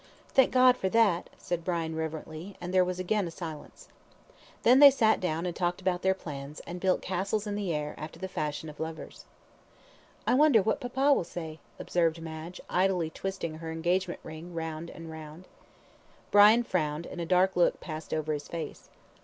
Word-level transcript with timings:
"Thank 0.29 0.49
God 0.51 0.77
for 0.77 0.89
that," 0.89 1.29
said 1.37 1.63
Brian, 1.63 1.93
reverently, 1.95 2.57
and 2.59 2.73
there 2.73 2.83
was 2.83 2.99
again 2.99 3.27
a 3.27 3.29
silence. 3.29 3.87
Then 4.63 4.79
they 4.79 4.89
sat 4.89 5.19
down 5.19 5.45
and 5.45 5.55
talked 5.55 5.79
about 5.79 6.01
their 6.01 6.15
plans, 6.15 6.59
and 6.61 6.79
built 6.79 7.03
castles 7.03 7.45
in 7.45 7.53
the 7.53 7.71
air, 7.71 7.93
after 7.99 8.17
the 8.17 8.27
fashion 8.27 8.67
of 8.67 8.79
lovers. 8.79 9.25
"I 10.25 10.33
wonder 10.33 10.63
what 10.63 10.81
papa 10.81 11.13
will 11.13 11.23
say?" 11.23 11.59
observed 11.77 12.19
Madge, 12.19 12.59
idly 12.67 13.11
twisting 13.11 13.59
her 13.59 13.71
engagement 13.71 14.21
ring 14.23 14.55
round 14.55 14.89
and 14.89 15.11
round. 15.11 15.47
Brian 16.31 16.63
frowned, 16.63 17.05
and 17.05 17.21
a 17.21 17.25
dark 17.27 17.55
look 17.55 17.79
passed 17.79 18.11
over 18.11 18.33
his 18.33 18.47
face. 18.47 18.89